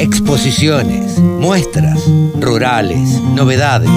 [0.00, 2.02] exposiciones, muestras,
[2.40, 3.90] rurales, novedades.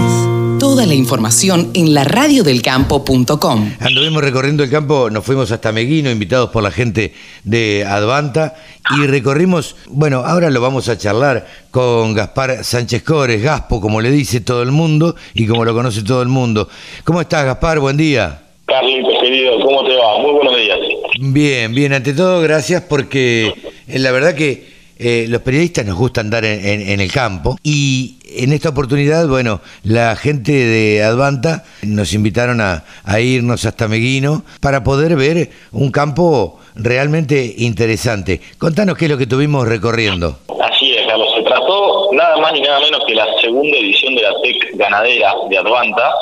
[0.60, 3.76] Toda la información en la radiodelcampo.com.
[3.80, 7.14] Anduvimos recorriendo el campo, nos fuimos hasta Meguino, invitados por la gente
[7.46, 8.56] de Advanta,
[8.98, 14.12] y recorrimos, bueno, ahora lo vamos a charlar con Gaspar Sánchez Cores, Gaspo, como le
[14.12, 16.68] dice todo el mundo y como lo conoce todo el mundo.
[17.06, 17.80] ¿Cómo estás, Gaspar?
[17.80, 18.42] Buen día.
[18.66, 20.20] Carlitos, querido, ¿cómo te va?
[20.20, 20.80] Muy buenos días.
[21.20, 23.54] Bien, bien, ante todo, gracias porque
[23.88, 24.73] eh, la verdad que
[25.06, 30.16] eh, los periodistas nos gusta andar en, el campo y en esta oportunidad, bueno, la
[30.16, 32.86] gente de Advanta nos invitaron a,
[33.20, 38.40] irnos hasta Meguino para poder ver un campo realmente interesante.
[38.58, 40.40] Contanos qué es lo que tuvimos recorriendo.
[40.62, 41.28] Así es, Carlos.
[41.36, 45.34] Se trató nada más ni nada menos que la segunda edición de la TEC ganadera
[45.50, 46.14] de Advanta,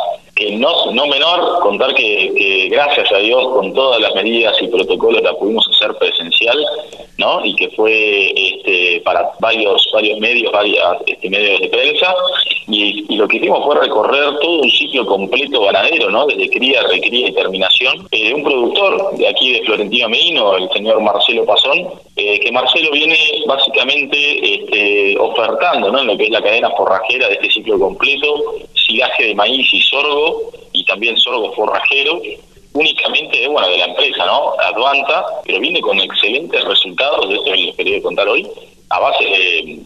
[0.57, 5.33] no, no menor contar que, gracias a Dios con todas las medidas y protocolos la
[5.33, 6.57] pudimos hacer presencial
[7.17, 7.45] ¿no?
[7.45, 12.15] y que fue este, para varios varios medios varios este, medios de prensa
[12.67, 16.25] y, lo que hicimos fue recorrer todo un ciclo completo ganadero ¿no?
[16.27, 21.01] desde cría recría y terminación eh, un productor de aquí de Florentino Medino el señor
[21.01, 25.99] Marcelo Pasón eh, que Marcelo viene básicamente este, ofertando ¿no?
[25.99, 29.81] en lo que es la cadena forrajera de este ciclo completo silaje de maíz y
[29.81, 32.21] sorgo y también sorgo forrajero
[32.73, 34.53] únicamente bueno, de la empresa, ¿no?
[34.59, 38.47] Advanta, pero viene con excelentes resultados, de esto les quería contar hoy,
[38.91, 39.23] a base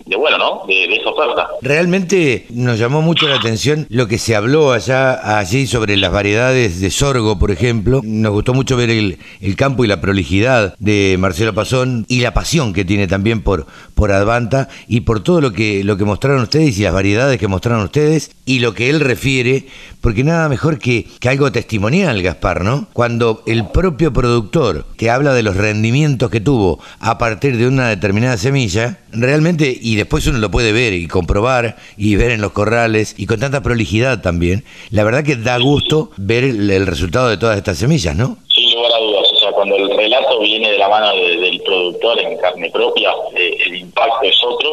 [0.06, 0.62] de, bueno, ¿no?
[0.68, 1.48] De, esa oferta.
[1.62, 6.82] Realmente nos llamó mucho la atención lo que se habló allá allí sobre las variedades
[6.82, 8.02] de sorgo, por ejemplo.
[8.04, 12.34] Nos gustó mucho ver el, el campo y la prolijidad de Marcelo Pasón y la
[12.34, 16.42] pasión que tiene también por, por Advanta y por todo lo que, lo que mostraron
[16.42, 19.66] ustedes y las variedades que mostraron ustedes y lo que él refiere,
[20.02, 22.88] porque nada mejor que, que algo testimonial, Gaspar, ¿no?
[22.94, 27.90] Cuando el propio productor te habla de los rendimientos que tuvo a partir de una
[27.90, 32.52] determinada semilla, realmente, y después uno lo puede ver y comprobar y ver en los
[32.52, 37.38] corrales y con tanta prolijidad también, la verdad que da gusto ver el, resultado de
[37.38, 38.38] todas estas semillas, ¿no?
[38.54, 42.20] Sin lugar a dudas, o sea, cuando el relato viene de la mano del productor
[42.20, 44.70] en carne propia, eh, el impacto es otro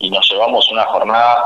[0.00, 1.36] y nos llevamos una jornada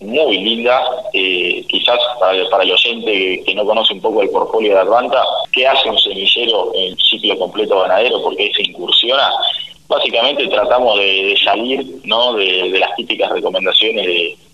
[0.00, 0.80] muy linda,
[1.12, 5.22] eh, quizás para, para, el oyente que no conoce un poco el portfolio de Advanta,
[5.52, 8.22] ¿qué hace un semillero en ciclo completo ganadero?
[8.22, 9.30] porque se incursiona?
[9.88, 14.06] básicamente tratamos de, salir no de, las típicas recomendaciones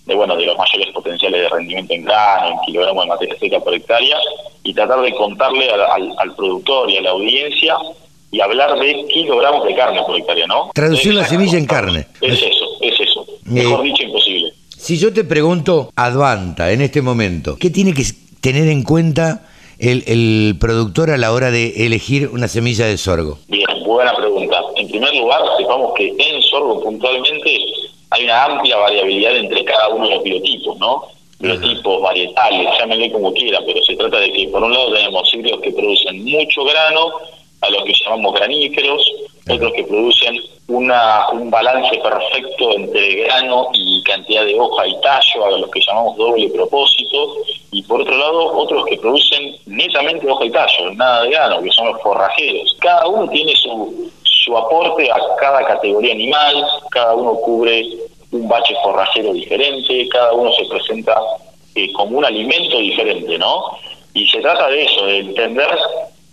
[0.07, 3.61] de, bueno de los mayores potenciales de rendimiento en grano, en kilogramos de materia seca
[3.61, 4.17] por hectárea
[4.63, 7.77] y tratar de contarle al, productor y a la audiencia
[8.31, 10.71] y hablar de kilogramos de carne por hectárea, ¿no?
[10.75, 12.07] Traducir la semilla en carne.
[12.21, 13.27] Es eso, es eso.
[13.45, 14.53] Mejor dicho, imposible.
[14.85, 18.03] Si yo te pregunto, Advanta, en este momento, ¿qué tiene que
[18.43, 19.41] tener en cuenta
[19.79, 23.39] el, productor a la hora de elegir una semilla de sorgo?
[23.49, 24.61] Bien, buena pregunta.
[24.77, 27.65] En primer lugar, sepamos que en sorgo puntualmente
[28.11, 31.05] hay una amplia variabilidad entre cada uno de los biotipos, ¿no?
[31.39, 35.63] Biotipos, varietales, llámenle como quiera, pero se trata de que por un lado tenemos híbridos
[35.63, 37.11] que producen mucho grano,
[37.63, 39.03] a los que llamamos graníferos,
[39.49, 40.37] otros que producen
[40.69, 45.81] una, un balance perfecto entre grano y cantidad de hoja y tallo, a los que
[45.87, 47.37] llamamos doble propósito,
[47.71, 51.71] y por otro lado otros que producen netamente hoja y tallo, nada de grano, que
[51.73, 52.77] son los forrajeros.
[52.81, 57.87] Cada uno tiene su, su aporte a cada categoría animal, cada uno cubre
[58.33, 61.21] un bache forrajero diferente, cada uno se presenta
[61.75, 63.77] eh, como un alimento diferente, ¿no?
[64.15, 65.69] Y se trata de eso, de entender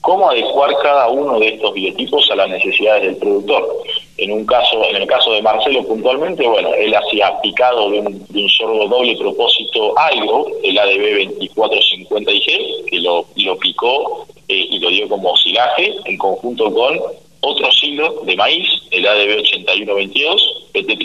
[0.01, 3.83] cómo adecuar cada uno de estos biotipos a las necesidades del productor.
[4.17, 8.25] En un caso, en el caso de Marcelo puntualmente, bueno, él hacía picado de un,
[8.29, 13.25] de sorgo doble propósito algo, el ADB 2450 IG, que lo,
[13.59, 16.99] picó eh, y lo dio como silaje en conjunto con
[17.41, 20.97] otro silo de maíz, el ADB 8122, PT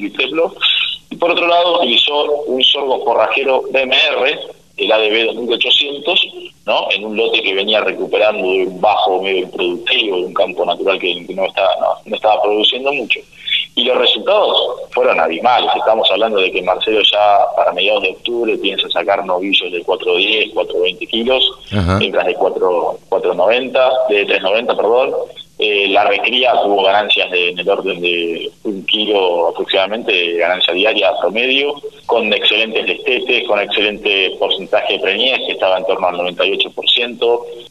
[1.11, 4.39] y por otro lado utilizó un sorgo forrajero DMR,
[4.77, 6.29] el ADB 2800,
[6.67, 6.89] ¿no?
[6.91, 10.99] en un lote que venía recuperando de un bajo medio productivo, de un campo natural
[10.99, 11.71] que, no, estaba,
[12.05, 13.21] no, estaba produciendo mucho.
[13.77, 14.59] Y los resultados
[14.91, 15.71] fueron abismales.
[15.77, 20.55] Estamos hablando de que Marcelo ya para mediados de octubre piensa sacar novillos de 410,
[20.55, 21.53] 420 kilos,
[21.99, 25.15] mientras de 4, 490, de 390, perdón,
[25.67, 30.73] eh, la recría tuvo ganancias de, en el orden de un kilo aproximadamente de ganancia
[30.73, 31.75] diaria promedio,
[32.07, 37.19] con excelentes destetes, con excelente porcentaje de preñez, que estaba en torno al 98%,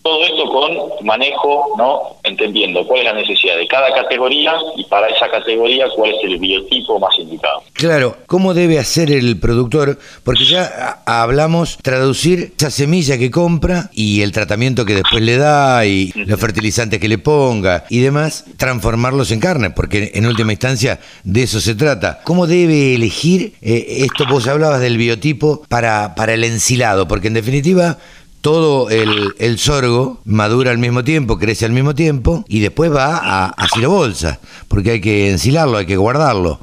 [0.02, 2.02] Todo esto con manejo, ¿no?
[2.24, 6.38] Entendiendo cuál es la necesidad de cada categoría y para esa categoría cuál es el
[6.38, 7.64] biotipo más indicado.
[7.74, 9.98] Claro, ¿cómo debe hacer el productor?
[10.24, 15.86] Porque ya hablamos traducir esa semilla que compra y el tratamiento que después le da
[15.86, 21.00] y los fertilizantes que le ponga y demás, transformarlos en carne, porque en última instancia
[21.24, 22.22] de eso se trata.
[22.24, 24.26] ¿Cómo debe elegir eh, esto?
[24.30, 27.98] Vos hablabas del biotipo para, para el ensilado, porque en definitiva
[28.46, 33.46] todo el, sorgo madura al mismo tiempo, crece al mismo tiempo y después va a,
[33.48, 36.60] a bolsa, porque hay que ensilarlo, hay que guardarlo.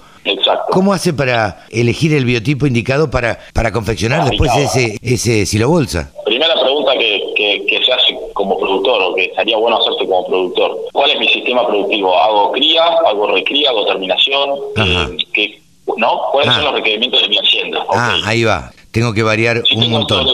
[0.72, 6.10] ¿Cómo hace para elegir el biotipo indicado para, para confeccionar después ese, ese silo bolsa?
[6.24, 10.78] Primera pregunta que, que, se hace como productor o que estaría bueno hacerse como productor.
[10.94, 12.18] ¿Cuál es mi sistema productivo?
[12.18, 12.84] ¿Hago cría?
[13.06, 13.68] ¿Hago recría?
[13.68, 14.50] ¿Hago terminación?
[14.76, 15.60] Eh,
[15.98, 16.22] ¿No?
[16.32, 16.64] ¿Cuáles son ah.
[16.70, 17.84] los requerimientos de mi hacienda?
[17.90, 18.72] Ah, ahí va.
[18.92, 20.26] Tengo que variar un montón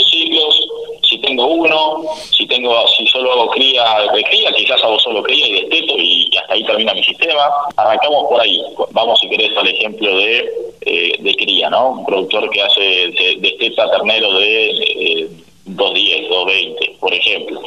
[1.29, 2.03] tengo uno,
[2.37, 6.31] si tengo, si solo hago cría de cría, quizás hago solo cría y desteto y
[6.49, 7.51] hasta ahí termina mi sistema.
[7.77, 8.63] Arrancamos por ahí.
[8.93, 10.51] Vamos, si querés, al ejemplo de,
[10.81, 11.91] eh, de cría, ¿no?
[11.91, 15.29] Un productor que hace de, desteta ternero de eh,
[15.67, 17.61] 210, 220, por ejemplo.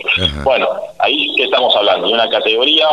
[0.43, 0.67] Bueno,
[0.97, 2.87] ahí que estamos hablando de una categoría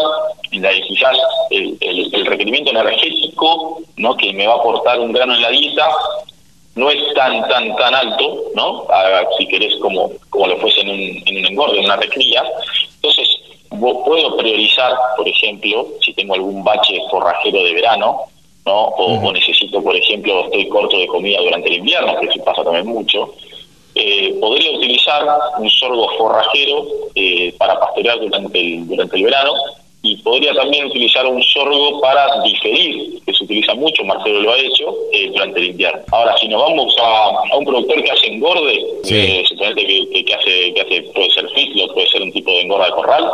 [0.53, 1.17] en la que quizás
[1.51, 4.15] el, el, requerimiento energético, ¿no?
[4.19, 5.89] Que me va a aportar un grano en la dieta
[6.75, 8.87] no es tan tan tan alto, ¿no?
[9.37, 12.45] si querés como como lo fuese en un, en un engorde, en una recría.
[12.95, 13.38] Entonces,
[13.79, 18.23] puedo priorizar, por ejemplo, si tengo algún bache forrajero de verano,
[18.65, 18.83] ¿no?
[18.83, 22.87] O, necesito, por ejemplo, estoy corto de comida durante el invierno, que eso pasa también
[22.87, 23.35] mucho.
[23.95, 25.27] Eh, podría utilizar
[25.59, 29.53] un sorgo forrajero eh, para pastorear durante el, durante el verano
[30.09, 34.59] y podría también utilizar un sorgo para diferir, que se utiliza mucho, Marcelo lo ha
[34.59, 36.01] hecho, eh, durante el invierno.
[36.11, 38.75] Ahora, si nos vamos a, un productor que hace engorde,
[39.11, 42.87] eh, que, que, hace, que hace, puede ser fitlo, puede ser un tipo de engorda
[42.87, 43.31] de corral,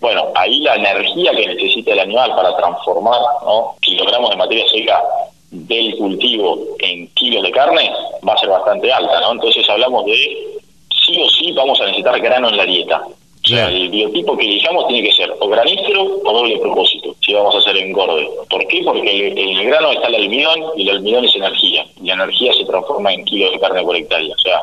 [0.00, 3.76] bueno, ahí la energía que necesita el animal para transformar ¿no?
[3.80, 5.02] kilogramos de materia seca
[5.50, 7.90] del cultivo en kilos de carne
[8.28, 9.32] va a ser bastante alta, ¿no?
[9.32, 10.60] Entonces hablamos de
[11.04, 13.02] sí o sí vamos a necesitar grano en la dieta
[13.50, 17.58] el biotipo que elijamos tiene que ser o granífero o doble propósito, si vamos a
[17.58, 18.28] hacer engorde.
[18.48, 18.82] ¿Por qué?
[18.84, 21.86] Porque en el, grano está el almidón y el almidón es energía.
[22.00, 24.34] Y la energía se transforma en kilos de carne por hectárea.
[24.34, 24.60] O sea,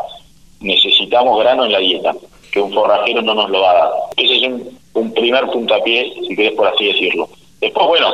[0.60, 2.16] necesitamos grano en la dieta,
[2.52, 3.92] que un forrajero no nos lo va a dar.
[4.16, 7.30] Ese es un, un primer puntapié, si querés por así decirlo.
[7.60, 8.14] Después, bueno,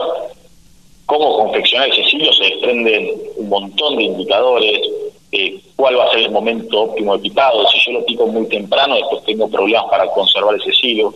[1.05, 4.79] cómo confeccionar ese silo se desprenden un montón de indicadores,
[5.31, 7.68] eh, cuál va a ser el momento óptimo de picado.
[7.68, 11.13] Si yo lo pico muy temprano, después tengo problemas para conservar ese silo.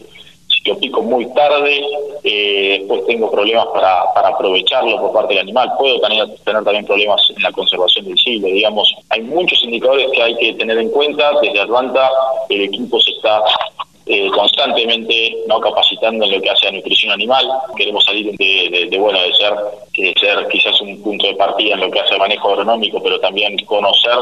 [0.50, 1.82] Si lo pico muy tarde,
[2.26, 5.72] eh, después tengo problemas para, para aprovecharlo por parte del animal.
[5.80, 8.48] Puedo tener, también problemas en la conservación del silo.
[8.48, 11.32] Digamos, hay muchos indicadores que hay que tener en cuenta.
[11.42, 12.12] Desde Atlanta
[12.50, 13.42] el equipo se está
[14.06, 17.46] eh, constantemente capacitando en lo que hace a nutrición animal.
[17.76, 19.54] Queremos salir de, bueno de ser,
[19.98, 23.20] de ser quizás un punto de partida en lo que hace a manejo agronómico, pero
[23.20, 24.18] también conocer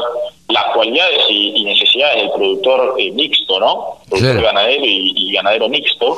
[0.48, 3.98] las cualidades y, necesidades del productor eh, mixto, ¿no?
[4.08, 6.16] Productor ganadero y, ganadero mixto.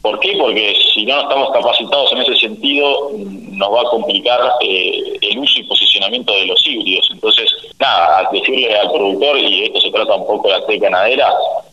[0.00, 0.36] ¿Por qué?
[0.38, 3.10] Porque si no estamos capacitados en ese sentido,
[3.50, 7.08] nos va a complicar eh, el uso y posicionamiento de los híbridos.
[7.12, 11.28] Entonces, nada, decirle al productor, y esto se trata un poco de la té ganadera,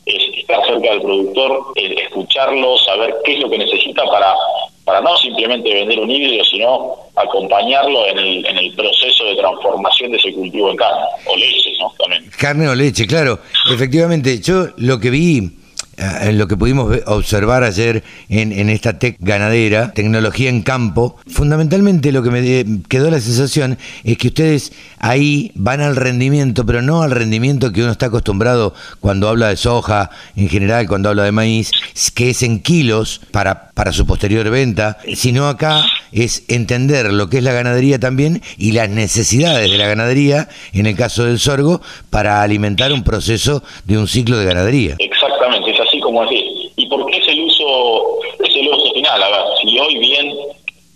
[0.06, 4.36] es estar cerca del productor, escucharlo, saber qué es lo que necesita para,
[4.85, 10.11] para no simplemente vender un híbrido, sino acompañarlo en el, en el proceso de transformación
[10.11, 11.91] de ese cultivo en carne, o leche, ¿no?
[11.97, 12.31] También.
[12.37, 13.39] Carne o leche, claro.
[13.71, 15.49] Efectivamente, yo lo que vi
[15.97, 22.12] eh, lo que pudimos observar ayer en, en, esta tech ganadera, tecnología en campo, fundamentalmente
[22.12, 27.02] lo que me quedó la sensación es que ustedes ahí van al rendimiento, pero no
[27.02, 31.31] al rendimiento que uno está acostumbrado cuando habla de soja, en general cuando habla de
[31.31, 31.71] maíz,
[32.14, 37.37] que es en kilos para, para su posterior venta, sino acá es entender lo que
[37.37, 41.81] es la ganadería también y las necesidades de la ganadería, en el caso del sorgo,
[42.09, 44.95] para alimentar un proceso de un ciclo de ganadería.
[44.99, 45.74] Exactamente,
[46.06, 46.71] como así.
[46.78, 49.21] ¿Y por qué es el uso, es el uso final?
[49.21, 50.33] A ver, si hoy bien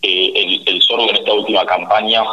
[0.01, 2.23] eh, el, el sorgo en esta última campaña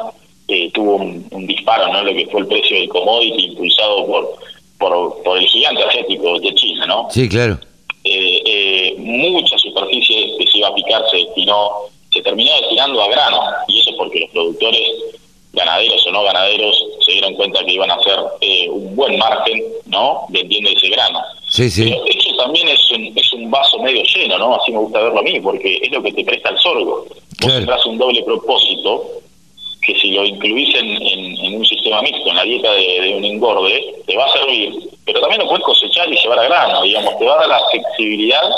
[0.48, 2.04] eh, tuvo un, disparo, ¿no?
[2.04, 4.38] Lo que fue el precio del commodity impulsado por,
[4.78, 7.08] por, por el gigante asiático de China, ¿no?
[7.10, 7.58] Sí, claro.
[8.04, 11.70] Eh, mucha superficie que se iba a picar se destinó,
[12.12, 14.88] se terminó destinando a grano, y eso porque los productores,
[15.52, 19.62] ganaderos o no ganaderos, se dieron cuenta que iban a hacer eh, un buen margen,
[19.86, 20.26] ¿no?
[20.28, 21.20] Vendiendo ese grano.
[21.48, 21.84] Sí, sí.
[21.90, 22.04] Pero
[22.46, 24.54] también es un, es un vaso medio lleno, ¿no?
[24.54, 27.06] Así me gusta verlo a mí, porque es lo que te presta el sorgo.
[27.42, 29.04] Vos tendrás un doble propósito,
[29.84, 34.16] que si lo incluís en, un sistema mixto, en la dieta de, un engorde, te
[34.16, 34.74] va a servir,
[35.04, 37.60] pero también lo puedes cosechar y llevar a grano, digamos, te va a dar la
[37.70, 38.48] flexibilidad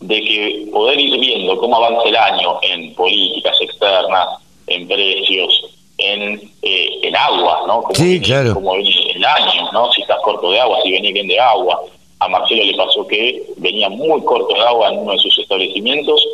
[0.00, 4.28] de que poder ir viendo cómo avanza el año en políticas externas,
[4.66, 5.64] en precios,
[5.96, 7.82] en, eh, en agua, ¿no?
[7.82, 8.54] Como sí, claro.
[8.54, 9.90] Como viene el año, ¿no?
[9.92, 11.80] Si estás corto de agua, si venís bien de agua.
[12.24, 16.26] A Marcelo le pasó que venía muy corto de agua en uno de sus establecimientos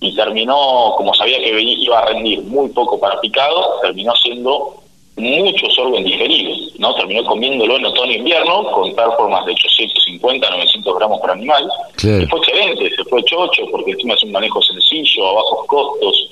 [0.00, 4.82] y terminó, como sabía que iba a rendir muy poco para picado, terminó siendo
[5.16, 6.94] mucho sorgo en diferido, ¿no?
[6.94, 11.68] Terminó comiéndolo en otoño e invierno con performance de 850, 900 gramos por animal.
[11.98, 16.28] Y fue excelente, se fue chocho porque encima es un manejo sencillo, a bajos costos.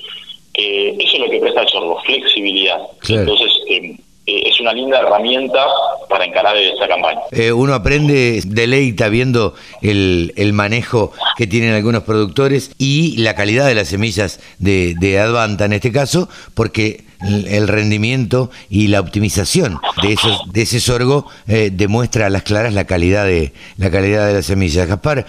[0.53, 2.81] Eh, eso es lo que presta el sorgo, flexibilidad.
[3.07, 3.95] Entonces, eh,
[4.27, 5.65] eh, es una linda herramienta
[6.07, 7.21] para encarar esta campaña.
[7.31, 13.65] Eh, uno aprende, deleita viendo el, el, manejo que tienen algunos productores y la calidad
[13.65, 19.79] de las semillas de, de Advanta en este caso, porque el rendimiento y la optimización
[20.01, 24.27] de esos de ese sorgo eh, demuestra a las claras la calidad de la calidad
[24.27, 24.87] de las semillas.
[24.87, 25.25] Gaspar,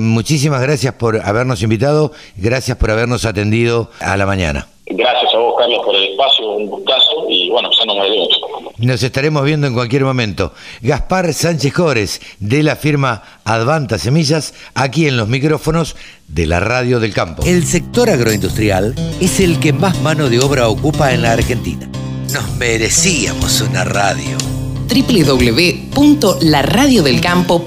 [0.00, 4.68] muchísimas gracias por habernos invitado, gracias por habernos atendido a la mañana.
[4.86, 7.11] Gracias a vos, Carlos, por el espacio, un gustazo
[7.52, 10.52] bueno, ya nos estaremos viendo en cualquier momento.
[10.80, 16.98] Gaspar Sánchez Jores, de la firma Advanta Semillas, aquí en los micrófonos de la Radio
[16.98, 17.44] del Campo.
[17.44, 21.88] El sector agroindustrial es el que más mano de obra ocupa en la Argentina.
[22.32, 24.36] Nos merecíamos una radio.
[24.88, 27.62] www.laradiodelcampo.com